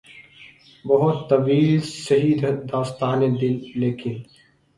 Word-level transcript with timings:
بہت 0.85 1.17
طویل 1.29 1.69
سہی 2.05 2.31
داستانِ 2.69 3.21
دل، 3.39 3.55
لیکن 3.81 4.15